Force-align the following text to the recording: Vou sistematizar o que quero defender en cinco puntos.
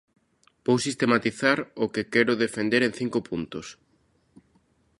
Vou 0.65 0.77
sistematizar 0.87 1.57
o 1.83 1.85
que 1.93 2.09
quero 2.13 2.39
defender 2.43 2.81
en 2.87 2.91
cinco 2.99 3.19
puntos. 3.29 3.67